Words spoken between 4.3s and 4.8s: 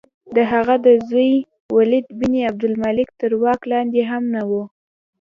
نه وه.